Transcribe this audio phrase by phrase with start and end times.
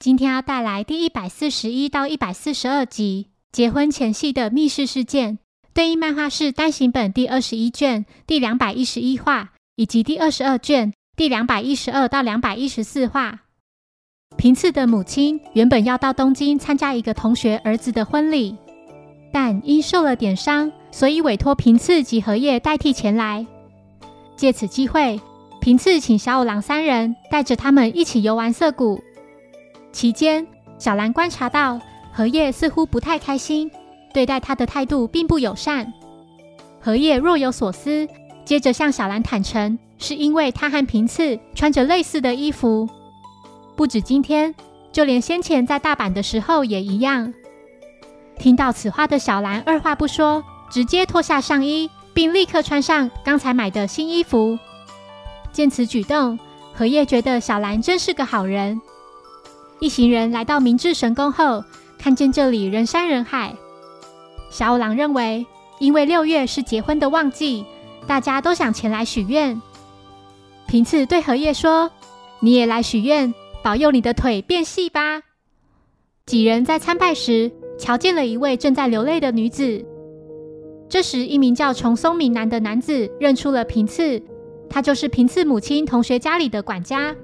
[0.00, 5.38] 今天要带来第一百四十一到一百四十二集结婚前夕的密室事件，
[5.74, 10.94] 对应漫画是单行本第二十一卷第两百一十一话，以及第二十二卷。
[11.14, 13.40] 第两百一十二到两百一十四话，
[14.38, 18.56] 平次的母亲原本要到东京参加一个同学儿子的婚礼，
[19.30, 23.46] 但因受了点伤，所以委托平次及荷叶代替前来。
[24.34, 25.20] 借此机会，
[25.60, 29.04] 平次请小五郎三人带着他们一起游玩涩谷。
[29.92, 30.46] 期间，
[30.78, 31.80] 小兰观察到
[32.12, 33.70] 荷叶似乎不太开心，
[34.12, 35.92] 对待他的态度并不友善。
[36.80, 38.08] 荷叶若有所思，
[38.44, 39.78] 接着向小兰坦诚。
[40.02, 42.88] 是因为他和平次穿着类似的衣服，
[43.76, 44.54] 不止今天，
[44.90, 47.34] 就连先前在大阪的时候也一样。
[48.38, 54.58] 听到此话的小兰二话不说，直接脱下上衣，并立刻穿上刚才买的新衣服。
[55.52, 56.38] 见此举动，
[56.72, 58.80] 荷叶觉得小兰真是个好人。
[59.80, 61.64] 一行人来到明治神宫后，
[61.98, 63.56] 看见这里人山人海。
[64.50, 65.46] 小五郎认为，
[65.78, 67.64] 因为六月是结婚的旺季，
[68.06, 69.60] 大家都想前来许愿。
[70.66, 71.90] 平次对荷叶说
[72.40, 75.22] ：“你也来许愿，保佑你的腿变细吧。”
[76.26, 79.82] 几人在参拜时，瞧见了一位正在流泪的女子。
[80.90, 84.22] 这时，一名叫重松明男的男子认出了平次，
[84.68, 87.16] 他就是平次母亲同学家里的管家。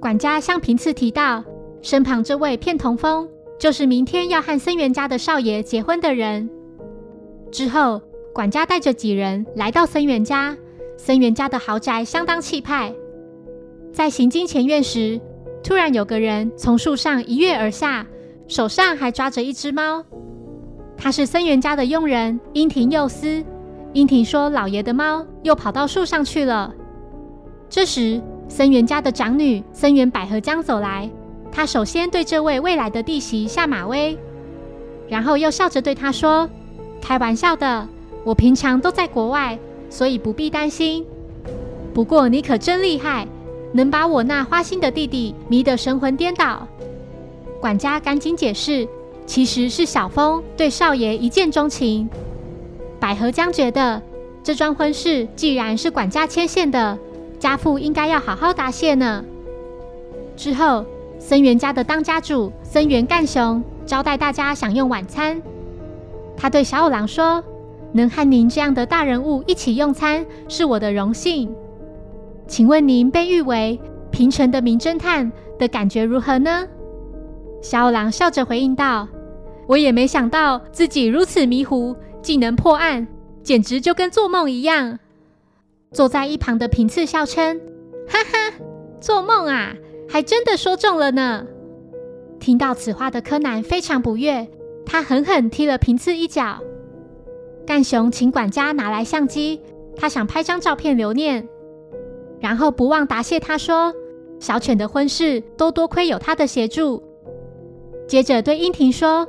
[0.00, 1.42] 管家向平次提到，
[1.84, 6.48] 身旁这位片童风就是明天要和森源家的少爷结婚的人。
[7.52, 8.00] 之后，
[8.32, 10.56] 管家带着几人来到森源家。
[10.96, 12.90] 森源家的豪宅相当气派。
[13.92, 15.20] 在行经前院时，
[15.62, 18.06] 突然有个人从树上一跃而下，
[18.48, 20.02] 手上还抓着一只猫。
[20.96, 23.44] 他是森源家的佣人樱庭佑司。
[23.92, 26.72] 樱庭说：“老爷的猫又跑到树上去了。”
[27.68, 31.10] 这时，森源家的长女森源百合江走来，
[31.54, 34.18] 他首先对这位未来的弟媳下马威，
[35.08, 36.50] 然后又笑着对他说
[37.00, 37.88] ：“开玩笑的，
[38.24, 39.56] 我平常都在国外。”
[39.90, 41.06] 所以不必担心。
[41.94, 43.28] 不过你可真厉害，
[43.72, 46.66] 能把我那花心的弟弟迷得神魂颠倒。
[47.60, 48.88] 管家赶紧解释，
[49.24, 52.08] 其实是小峰对少爷一见钟情。
[52.98, 54.02] 百合江觉得
[54.42, 56.98] 这桩婚事既然是管家牵线的，
[57.38, 59.24] 家父应该要好好答谢呢。
[60.36, 60.84] 之后，
[61.18, 65.40] 森源家的当家主森源干雄招待大家享用晚餐。
[66.36, 67.42] 他对小五郎说。
[67.96, 71.54] 能和您这样的大人物一起用餐，是我的荣幸。
[72.48, 73.80] 请问您被誉为
[74.10, 75.30] 平城的名侦探
[75.60, 76.66] 的感觉如何呢？
[77.62, 79.06] 小五郎笑着回应道
[79.68, 83.06] ：“我也没想到自己如此迷糊，竟能破案，
[83.44, 84.98] 简直就跟做梦一样。”
[85.94, 87.60] 坐在一旁的平次笑称
[88.10, 88.56] ：“哈哈，
[89.00, 89.72] 做梦啊，
[90.14, 91.44] 还真的说中了呢。”
[92.38, 94.48] 听到此话的柯南非常不悦，
[94.86, 96.60] 他狠狠踢了平次一脚。
[97.66, 99.60] 干雄请管家拿来相机，
[99.96, 101.48] 他想拍张照片留念，
[102.38, 103.92] 然后不忘答谢他说
[104.38, 107.02] ：“小犬的婚事都多亏有他的协助。”
[108.06, 109.26] 接着对英婷说：“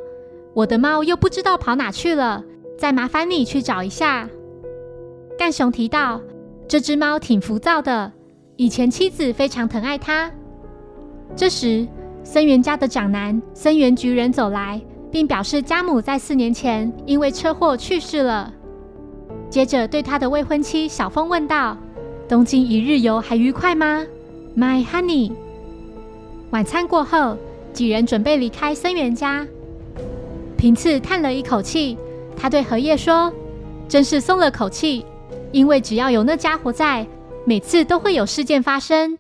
[0.54, 2.44] 我的猫又不知道跑哪去了，
[2.78, 4.30] 再麻烦你去找一下。”
[5.36, 6.22] 干雄提到
[6.68, 8.12] 这只猫挺浮躁的，
[8.56, 10.32] 以前妻子非常疼爱它。
[11.34, 11.88] 这时，
[12.24, 14.82] 森源家的长男森源菊人走来。
[15.16, 18.54] 并表示家母在四年前因为车祸去世了。
[19.50, 21.78] 接着对他的未婚妻小峰问道
[22.28, 24.06] ：“东京一日游还愉快吗
[24.58, 25.32] ，My Honey？”
[26.52, 27.38] 晚餐过后，
[27.72, 29.48] 几人准备离开森源家。
[30.58, 31.98] 平次叹了一口气，
[32.36, 33.32] 他对荷叶说
[33.88, 35.06] ：“真是松了口气，
[35.54, 37.08] 因为只要有那家伙在，
[37.46, 39.18] 每次都会有事件发生。”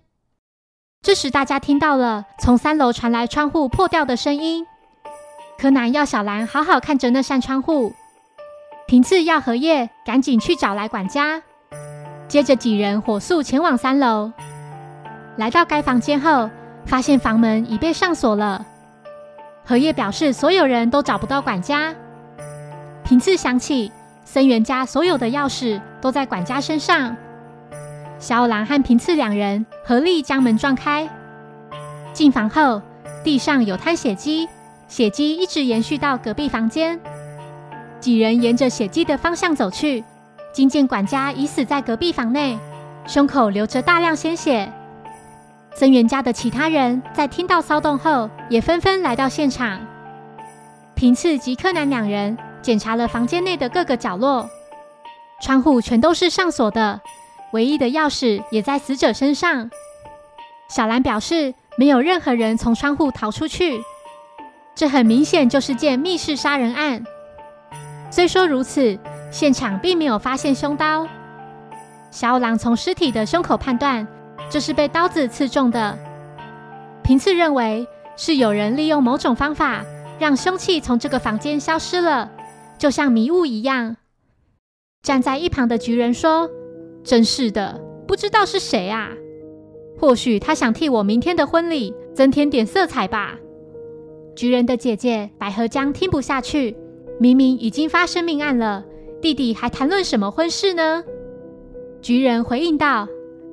[1.05, 4.65] 这时大家听到了从三楼传来窗户破掉的声音。
[5.55, 7.93] 柯南要小兰好好看着那扇窗户，
[8.87, 11.43] 平次要荷叶赶紧去找来管家。
[12.27, 14.31] 接着几人火速前往三楼，
[15.37, 16.49] 来到该房间后，
[16.87, 18.65] 发现房门已被上锁了。
[19.63, 21.93] 荷叶表示所有人都找不到管家。
[23.03, 23.91] 平次想起
[24.23, 27.15] 森源家所有的钥匙都在管家身上，
[28.19, 31.09] 小五郎和平次两人合力将门撞开。
[32.13, 32.81] 进房后。
[33.23, 34.47] 地上有滩血迹，
[34.87, 36.99] 血迹一直延续到隔壁房间。
[37.99, 40.03] 几人沿着血迹的方向走去，
[40.53, 42.55] 惊见管家已死在隔壁房内，
[43.07, 44.71] 胸口流着大量鲜血。
[45.73, 49.79] 增援家的其他人在听到骚动后，也纷纷来到现场。
[50.93, 54.47] 平次及柯南两人检查了房间内的各个角落，
[55.41, 57.01] 窗户全都是上锁的，
[57.51, 59.69] 唯一的钥匙也在死者身上。
[60.69, 63.79] 小兰表示，没有任何人从窗户逃出去，
[64.75, 67.03] 这很明显就是件密室杀人案。
[68.09, 68.97] 虽说如此，
[69.31, 71.07] 现场并没有发现凶刀。
[72.11, 74.07] 小五郎从尸体的胸口判断，
[74.49, 75.97] 这是被刀子刺中的。
[77.03, 79.83] 平次认为是有人利用某种方法。
[80.17, 82.31] 让凶器从这个房间消失了，
[82.77, 83.97] 就像迷雾一样。
[85.03, 86.49] 站在一旁的菊人说
[87.05, 89.11] ：“真是的，不知道是谁啊？
[89.97, 93.39] 或许他想替我明天的婚礼增添点色彩吧。”
[94.35, 96.75] 菊人的姐姐百合江听不下去，
[97.19, 98.83] 明明已经发生命案了，
[99.21, 101.03] 弟弟还谈论什么婚事呢？
[102.01, 103.07] 菊人回应道：“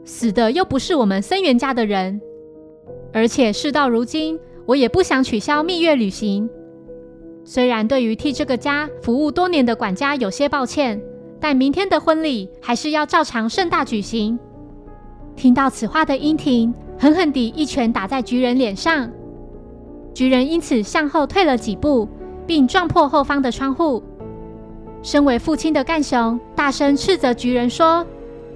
[0.05, 2.20] 死的又不是我们森源家的人，
[3.12, 6.48] 而且事到如今。”我也不想取消蜜月旅行。
[7.44, 11.02] 虽然对于替这个家服务多年的管家有些抱歉，
[11.42, 14.38] 但明天的婚礼还是要照常盛大举行。
[15.34, 19.10] 听到此话的英婷狠狠地一拳打在菊人脸上，
[20.14, 22.08] 菊人因此向后退了几步，
[22.46, 24.00] 并撞破后方的窗户。
[25.02, 28.06] 身为父亲的干雄大声斥责菊人说：“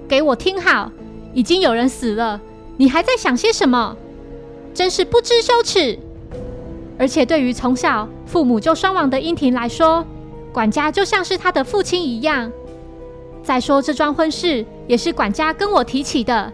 [0.07, 0.89] 给我听好，
[1.33, 2.39] 已经有人死了，
[2.77, 3.97] 你还在想些什么？”
[4.73, 5.99] 真是不知羞耻！
[6.97, 10.05] 而且对于从小父母就双亡的英婷来说，
[10.53, 12.49] 管家就像是他的父亲一样。
[13.47, 16.51] 再说这桩婚事也是管家跟我提起的，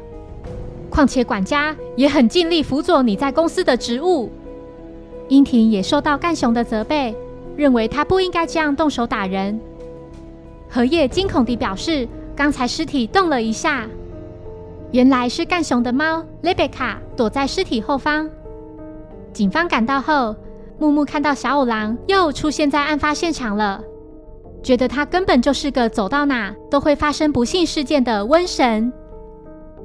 [0.91, 4.31] 况且管家也很尽力辅佐你在公司的职务。
[5.27, 7.15] 英婷也受到干雄的责备，
[7.55, 9.59] 认为他不应该这样动手打人。
[10.69, 13.87] 荷叶惊恐地表示，刚才尸体动了一下。
[14.91, 18.29] 原来是干熊的猫雷贝卡躲在尸体后方。
[19.33, 20.35] 警方赶到后，
[20.77, 23.83] 木木看到小五郎又出现在案发现场了，
[24.63, 28.91] 觉得他根本就是个走到哪都会发生不幸事件的瘟神。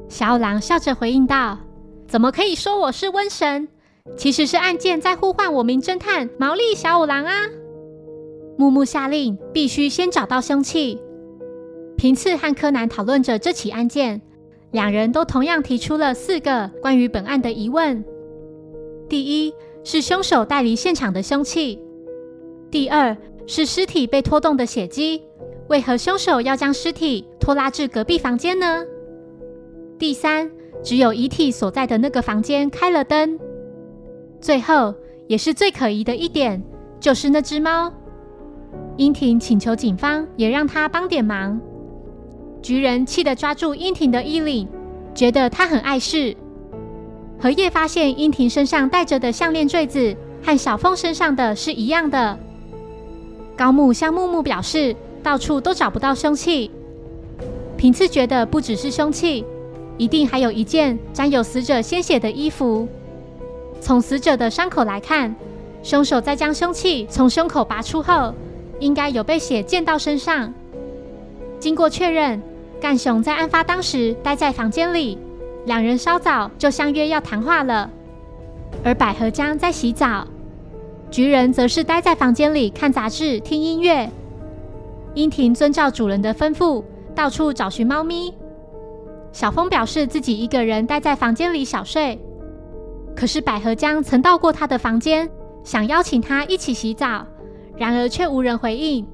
[0.08, 1.58] 小五郎笑着回应道
[2.06, 3.68] ：“怎么可以说我是瘟神？
[4.16, 7.32] 其实是案件在呼唤我名侦探毛利小五郎啊！”
[8.56, 10.98] 木木下令，必须先找到凶器。
[11.96, 14.22] 平次和柯南讨论着这起案件。
[14.70, 18.04] 两人都同样提出了四个关于本案的疑问：
[19.08, 21.78] 第一是凶手带离现场的凶器；
[22.70, 23.16] 第二
[23.50, 25.22] 是尸体被拖动的血迹，
[25.68, 28.84] 为何凶手要将尸体拖拉至隔壁房间呢？
[29.98, 30.50] 第三，
[30.82, 33.40] 只有遗体所在的那个房间开了灯。
[34.38, 34.94] 最后，
[35.26, 36.62] 也是最可疑的一点，
[37.00, 37.90] 就是那只猫。
[38.98, 41.58] 英婷请求警方也让他帮点忙。
[42.60, 44.68] 菊人气得抓住英婷的衣领，
[45.14, 46.36] 觉得她很碍事。
[47.40, 52.38] 荷叶发现英婷身上戴着的项链坠子和小凤身上的是一样的。
[53.58, 56.70] 高木向木木表示，到处都找不到凶器。
[57.76, 59.44] 平次觉得不只是凶器，
[59.96, 62.86] 一定还有一件沾有死者鲜血的衣服。
[63.80, 65.34] 从死者的伤口来看，
[65.82, 68.32] 凶手在将凶器从胸口拔出后，
[68.78, 70.54] 应该有被血溅到身上。
[71.58, 72.40] 经过确认，
[72.80, 75.18] 干雄在案发当时待在房间里，
[75.66, 77.90] 两人稍早就相约要谈话了。
[78.84, 80.24] 而百合江在洗澡，
[81.10, 84.10] 菊人则是待在房间里看杂志、听音乐。
[85.14, 86.84] 英婷遵照主人的吩咐，
[87.14, 88.32] 到处找寻猫咪。
[89.32, 92.18] 小峰表示自己一个人待在房间里小睡，
[93.16, 95.28] 可是百合江曾到过他的房间，
[95.64, 97.26] 想邀请他一起洗澡，
[97.76, 99.06] 然而却无人回应。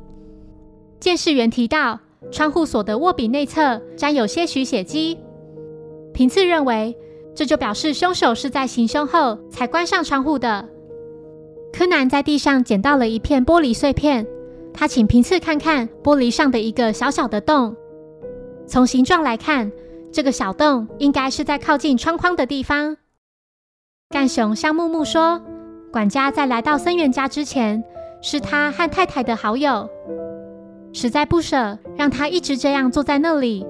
[1.01, 2.01] 监视员提到。
[2.33, 5.19] 窗户锁的握柄内侧沾有些许血迹，
[6.15, 6.97] 平次认为
[7.35, 10.67] 这就表示凶手是在行凶后才关上窗户的。
[11.77, 14.25] 柯南在地上捡到了一片玻璃碎片，
[14.73, 17.75] 他请平次看看玻璃上的一个小小的洞。
[18.65, 19.73] 从形状来看，
[20.13, 22.97] 这个小洞应该是在靠近窗框的地方。
[24.09, 25.43] 干雄向木木说，
[25.93, 27.83] 管家在来到森源家之前，
[28.23, 29.91] 是他和太太的好友。
[30.93, 33.67] 实在不舍让他一直这样坐在那里。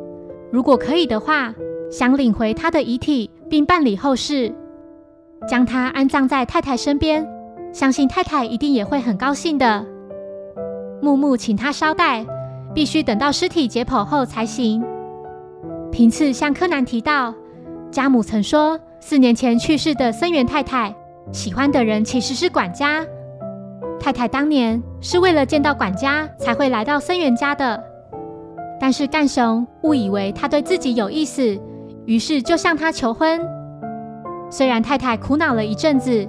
[0.52, 1.54] 如果可以的话，
[1.90, 4.52] 想领回他的遗体并办理后事，
[5.49, 7.26] 将他安葬在太太身边。
[7.74, 9.84] 相信太太一定也会很高兴的。
[11.02, 12.24] 木木请他捎带，
[12.72, 14.80] 必须等到尸体解剖后才行。
[15.90, 17.34] 平次向柯南提到，
[17.90, 20.94] 家母曾说，四年前去世的森原太太
[21.32, 23.04] 喜欢的人其实是管家。
[23.98, 27.82] 太太当年是为了见到管家才会来到森源家的，
[28.80, 31.58] 但是干雄误以为他对自己有意思，
[32.06, 33.40] 于是就向他求婚。
[34.48, 36.28] 虽然太太苦恼了一阵子，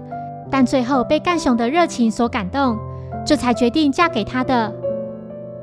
[0.51, 2.77] 但最后被干雄的热情所感动，
[3.25, 4.73] 这才决定嫁给他的。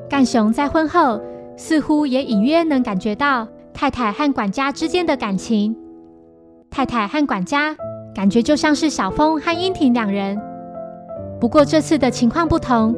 [0.09, 1.21] 干雄在婚后
[1.57, 5.77] 似乎也隐约能感觉到太太和管家之间的感情。
[6.71, 7.77] 太太和管家
[8.15, 10.39] 感觉就像是小峰和英婷两人。
[11.41, 12.95] 不过这次的情况不同，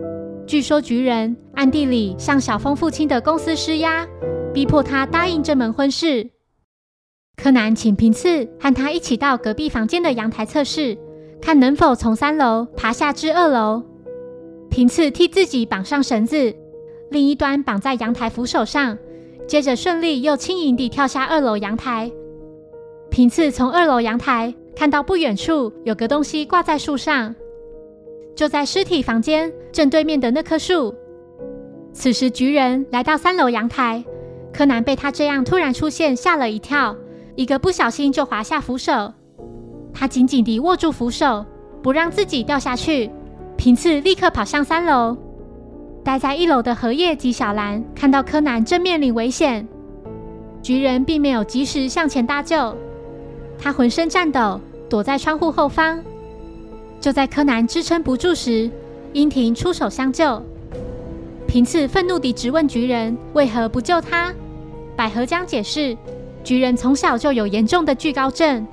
[0.46, 4.06] 据说局人暗地里向小峰父亲的公司施压，
[4.52, 6.30] 逼迫他答应这门婚事。
[7.36, 10.96] 柯南请平次和他一起到隔壁房间的阳台测试，
[11.40, 13.82] 看能否从三楼爬下至二楼。
[14.70, 16.54] 平次替自己绑上绳子，
[17.10, 18.98] 另一端绑在阳台扶手上，
[19.46, 22.10] 接着顺利又轻盈地跳下二楼阳台。
[23.10, 27.34] 平次从二楼阳台看到不远处有个东西挂在树上，
[28.34, 30.92] 就在尸体房间正对面的那棵树。
[31.92, 34.04] 此时菊人来到三楼阳台，
[34.52, 36.96] 柯南被他这样突然出现吓了一跳，
[37.36, 39.12] 一个不小心就滑下扶手。
[39.94, 41.46] 他紧紧地握住扶手，
[41.80, 43.08] 不让自己掉下去。
[43.56, 45.16] 平次立刻跑向三楼，
[46.02, 49.66] 待在一楼的荷叶及小兰看到柯南正面临危险，
[50.60, 52.76] 菊人并没有及时向前搭救。
[53.56, 54.60] 他浑身颤抖，
[54.90, 56.02] 躲在窗户后方。
[57.00, 58.68] 就在柯南支撑不住时，
[59.12, 60.42] 樱庭出手相救。
[61.46, 64.34] 平次愤怒地质问菊人为何不救他。
[64.96, 65.96] 百合江解释，
[66.42, 68.66] 菊人从小就有严重的惧高症。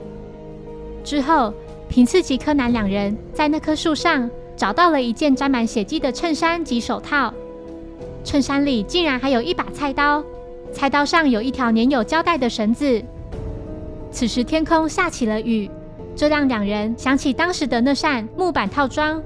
[1.04, 1.54] 之后，
[1.90, 7.34] 平次及柯南两人在那棵树上找到了一件沾满血迹的衬衫及手套，
[8.24, 10.24] 衬衫里竟然还有一把菜刀，
[10.72, 13.04] 菜刀上有一条粘有胶带的绳子。
[14.12, 15.70] 此时天空下起了雨，
[16.16, 19.22] 这让两人想起当时的那扇木板套装。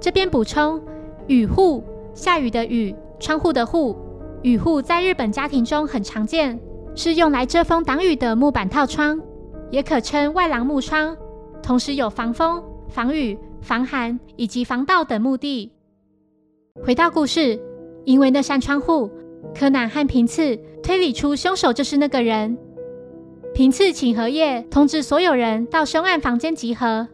[0.00, 0.80] 这边补充：
[1.26, 1.82] 雨户，
[2.14, 3.96] 下雨的雨，窗户的户。
[4.42, 6.58] 雨户在日本家庭中很常见，
[6.94, 9.20] 是用来遮风挡雨的木板套窗，
[9.70, 11.16] 也可称外廊木窗，
[11.62, 15.70] 同时有防风、防雨、防寒以及防盗等目的。
[16.84, 17.60] 回到故事，
[18.04, 19.10] 因为那扇窗户，
[19.54, 22.56] 柯南和平次推理出凶手就是那个人。
[23.54, 27.06] 平次请荷叶通知所有人到凶案房间集合。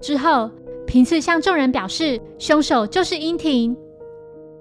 [0.00, 0.50] 之后，
[0.86, 3.76] 平次向众人表示，凶手就是樱庭。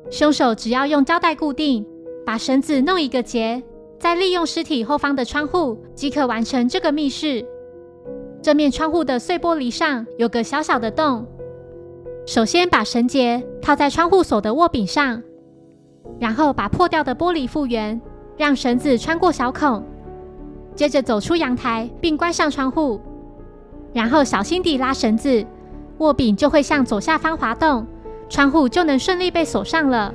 [0.10, 1.86] 凶手只要用胶带固定，
[2.26, 3.62] 把绳子弄一个结，
[4.00, 7.46] 再利用尸体后方的窗户，即可完成这个密室。
[8.42, 11.26] 这面窗户的碎玻璃上有个小小的洞。
[12.26, 15.24] 首先把绳结套在窗户锁的握柄上，
[16.20, 18.00] 然后把破掉的玻璃复原，
[18.38, 19.84] 让绳子穿过小孔。
[20.76, 23.02] 接着走出阳台，并关上窗户，
[23.94, 25.44] 然后小心地拉绳子，
[25.98, 27.88] 握柄就会向左下方滑动，
[28.30, 30.14] 窗户就能顺利被锁上了。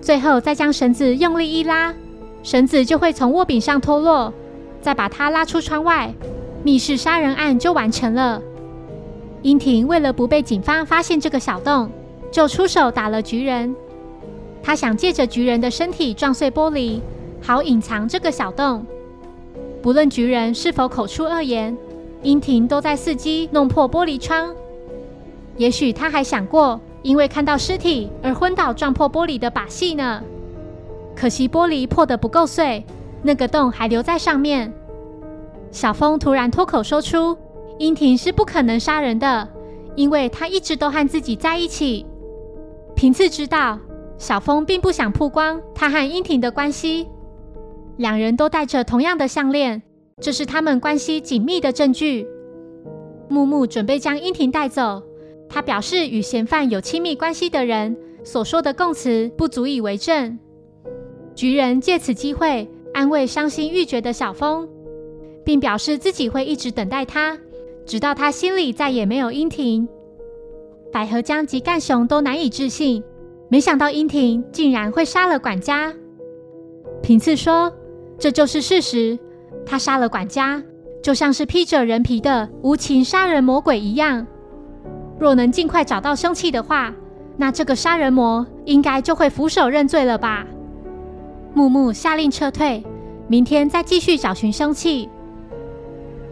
[0.00, 1.94] 最后再将绳子用力一拉，
[2.42, 4.32] 绳子就会从握柄上脱落，
[4.80, 6.12] 再把它拉出窗外，
[6.62, 8.40] 密室杀人案就完成了。
[9.42, 11.90] 英婷为了不被警方发现这个小洞，
[12.30, 13.74] 就出手打了菊人。
[14.62, 17.00] 他想借着菊人的身体撞碎玻璃，
[17.42, 18.84] 好隐藏这个小洞。
[19.82, 21.76] 不论菊人是否口出恶言，
[22.22, 24.54] 英婷都在伺机弄破玻璃窗。
[25.56, 30.22] 也许他还想过因为看到尸体而昏倒撞破玻璃的把戏呢。
[31.20, 32.82] 可惜玻璃破得不够碎，
[33.22, 34.72] 那个洞还留在上面。
[35.70, 37.36] 小峰突然脱口说出
[37.78, 39.46] ：“樱庭是不可能杀人的，
[39.96, 42.06] 因为他一直都和自己在一起。”
[42.96, 43.78] 平次知道
[44.16, 47.06] 小峰并不想曝光他和樱庭的关系。
[47.98, 49.82] 两人都戴着同样的项链，
[50.22, 52.26] 这是他们关系紧密的证据。
[53.28, 55.02] 木木准备将樱庭带走，
[55.50, 60.38] 他表示与嫌犯有亲密关系的人所说的供词不足以为证。
[61.40, 64.68] 菊人借此机会安慰伤心欲绝的小峰，
[65.42, 67.38] 并表示自己会一直等待他，
[67.86, 69.88] 直到他心里再也没有樱庭。
[70.92, 73.02] 百合江及干雄都难以置信，
[73.48, 75.90] 没想到樱庭竟然会杀了管家。
[77.02, 77.72] 平次说。
[78.18, 79.18] 这就是事实。
[79.64, 80.62] 他杀了管家，
[81.02, 84.26] 就像是披着人皮的无情杀人魔鬼一样。
[85.18, 86.94] 若能尽快找到凶器的话，
[87.38, 90.46] 那这个杀人魔应该就会俯首认罪了吧？
[91.52, 92.82] 木木下令撤退，
[93.26, 95.08] 明天再继续找寻凶器。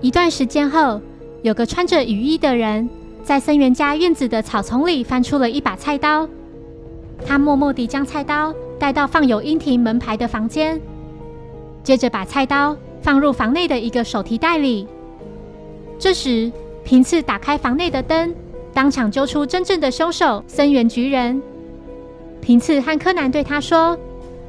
[0.00, 1.00] 一段时间后，
[1.42, 2.88] 有个穿着雨衣的人
[3.22, 6.28] 在森源家院子的草丛里翻出了一把菜刀。
[7.26, 10.80] 他默默地将菜刀带到放有樱庭门牌的房间。
[11.82, 14.86] 接着把菜刀放入房内的一个手提袋里。
[15.98, 16.50] 这时，
[16.84, 18.32] 平次打开房内的灯，
[18.72, 21.42] 当场揪出真正的凶手森原菊人。
[22.40, 23.98] 平次和柯南对他说：“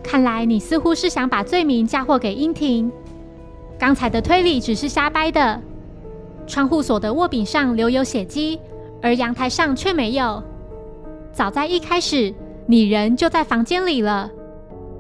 [0.10, 2.92] 看来你似乎是想把罪名嫁祸给英婷。
[3.78, 5.62] 刚才的推理只是瞎掰的。
[6.48, 8.60] 窗户锁的握柄上留有血迹，
[9.04, 10.42] 而阳台上却没有。
[11.32, 12.34] 早在一开始，
[12.66, 14.32] 你人就在房间里了。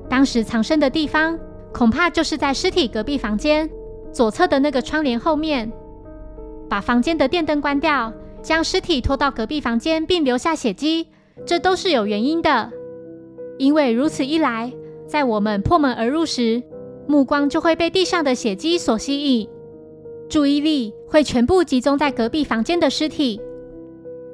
[0.07, 1.39] 当时藏身的地方，
[1.73, 3.67] 恐怕就是在尸体隔壁房间
[4.13, 5.71] 左侧的那个窗帘后面。
[6.69, 8.13] 把房间的电灯关掉，
[8.43, 11.07] 将尸体拖到隔壁房间，并留下血迹，
[11.47, 12.71] 这都是有原因的。”
[13.57, 14.71] 因为如此一来，
[15.09, 16.61] 在我们破门而入时，
[17.07, 19.49] 目光就会被地上的血迹所吸引，
[20.29, 23.41] 注意力会全部集中在隔壁房间的尸体。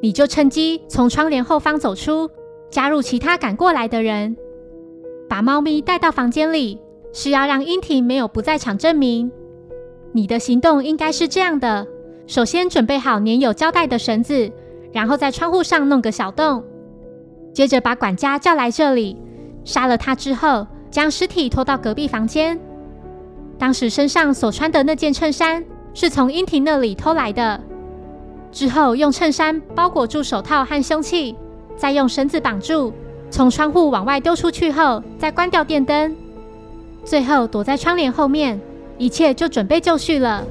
[0.01, 2.29] 你就趁机从窗帘后方走出，
[2.69, 4.35] 加入其他赶过来的人，
[5.29, 6.77] 把猫咪带到房间里，
[7.13, 9.31] 是要让英婷没有不在场证明。
[10.11, 11.87] 你的行动应该是这样的：
[12.27, 14.51] 首先准备好粘有胶带的绳子，
[14.91, 16.61] 然后在窗户上弄个小洞。
[17.53, 19.15] 接着把管家叫来这里，
[19.65, 22.57] 杀了他之后，将尸体拖到隔壁房间。
[23.57, 27.59] 当时身上所穿的那件衬衫是从英婷那里偷来的。
[28.51, 31.35] 之后用衬衫包裹住手套和凶器，
[31.75, 32.93] 再用绳子绑住，
[33.29, 36.15] 从窗户往外丢出去后，再关掉电灯。
[37.03, 38.59] 最后躲在窗帘后面，
[38.97, 40.45] 一切就准备就绪了。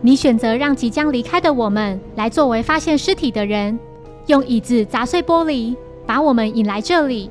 [0.00, 3.78] 你选择让即将离开的我们来作为发现尸体的人，
[4.26, 5.76] 用椅子砸碎玻璃。
[6.04, 7.30] 把我们引来这里，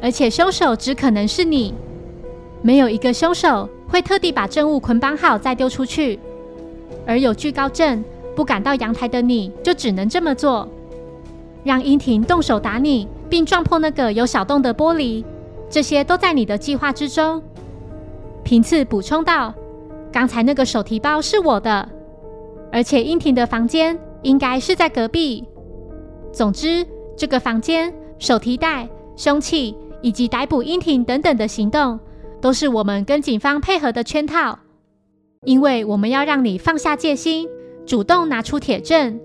[0.00, 1.74] 而且凶手只可能是你。
[2.62, 6.18] 没有一个凶手会特地把证物捆绑好再丢出去。
[7.06, 10.68] 而有惧高症、不敢到阳台的你，就只能这么做，
[11.64, 15.24] 让英婷动手打你，并撞破那个有小洞的玻璃。
[15.70, 17.42] 这些都在你的计划之中。
[18.42, 19.54] 平次补充道
[20.12, 21.88] ：“刚才那个手提包是我的，
[22.72, 25.44] 而且英婷的房间应该是在隔壁。
[26.32, 26.86] 总之。”
[27.18, 31.98] 这个房间、手提袋、凶器以及逮捕英婷等等的行动，
[32.40, 34.58] 都是我们跟警方配合的圈套。
[35.44, 37.48] 因为我们要让你放下戒心，
[37.86, 39.18] 主动拿出铁证。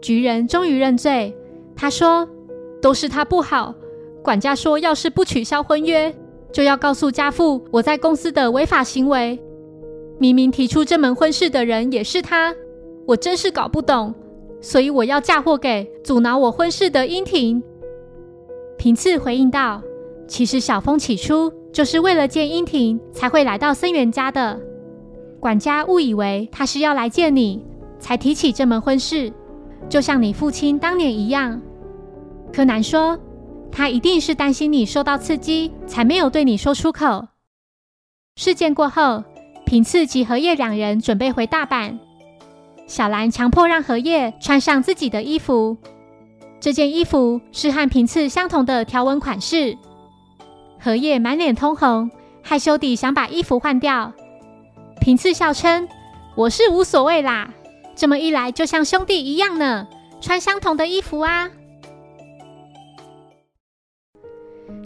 [0.00, 1.36] 局人终于认罪，
[1.74, 2.28] 他说
[2.80, 3.74] ：“都是他不好。
[4.22, 6.14] 管家说，要是不取消婚约，
[6.52, 9.38] 就要告诉家父我在公司的违法行为。
[10.18, 12.54] 明明提出这门婚事的人也是他，
[13.06, 14.14] 我真是搞不懂。”
[14.62, 17.62] 所以我要嫁祸给阻挠我婚事的英婷。
[18.80, 19.82] 平次回应道
[20.26, 24.58] ：“其实小峰起初就是为了见英婷才会来到森源家的。
[25.38, 27.62] 管家误以为他是要来见你，
[27.98, 29.30] 才提起这门婚事，
[29.90, 31.60] 就像你父亲当年一样。”
[32.54, 33.18] 柯南说
[33.70, 37.26] ：“他一定是担心你受到刺激，才没有对你说出口。”
[38.40, 39.22] 事件过后，
[39.66, 41.98] 平次及荷叶两人准备回大阪。
[42.86, 45.76] 小兰强迫让荷叶穿上自己的衣服，
[46.60, 49.78] 这件衣服是和平次相同的条纹款式。
[50.78, 52.10] 荷叶满脸通红，
[52.42, 54.12] 害羞地想把衣服换掉。
[55.00, 55.88] 平次笑称
[56.36, 57.50] ：“我是无所谓啦，
[57.96, 59.88] 这么一来就像兄弟一样呢，
[60.20, 61.50] 穿相同的衣服啊。”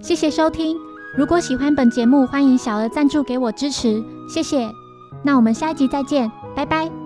[0.01, 0.77] 谢谢收听，
[1.17, 4.71] 如果喜欢本节目，欢迎小额赞助给我支持，谢谢。
[5.25, 7.04] 那我们下一集再见，拜拜。